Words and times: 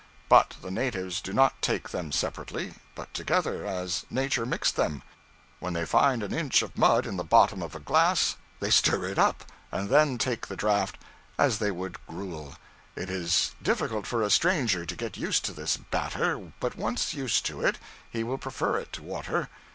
But 0.29 0.55
the 0.63 0.71
natives 0.71 1.21
do 1.21 1.31
not 1.31 1.61
take 1.61 1.89
them 1.89 2.11
separately, 2.11 2.73
but 2.95 3.13
together, 3.13 3.67
as 3.67 4.03
nature 4.09 4.47
mixed 4.47 4.75
them. 4.75 5.03
When 5.59 5.73
they 5.73 5.85
find 5.85 6.23
an 6.23 6.33
inch 6.33 6.63
of 6.63 6.75
mud 6.75 7.05
in 7.05 7.17
the 7.17 7.23
bottom 7.23 7.61
of 7.61 7.75
a 7.75 7.79
glass, 7.79 8.35
they 8.61 8.71
stir 8.71 9.05
it 9.05 9.19
up, 9.19 9.45
and 9.71 9.89
then 9.89 10.17
take 10.17 10.47
the 10.47 10.55
draught 10.55 10.97
as 11.37 11.59
they 11.59 11.69
would 11.69 12.03
gruel. 12.07 12.55
It 12.95 13.11
is 13.11 13.53
difficult 13.61 14.07
for 14.07 14.23
a 14.23 14.31
stranger 14.31 14.87
to 14.87 14.95
get 14.95 15.17
used 15.17 15.45
to 15.45 15.53
this 15.53 15.77
batter, 15.77 16.51
but 16.59 16.75
once 16.75 17.13
used 17.13 17.45
to 17.45 17.61
it 17.63 17.77
he 18.09 18.23
will 18.23 18.39
prefer 18.39 18.77
it 18.79 18.91
to 18.93 19.03
water. 19.03 19.49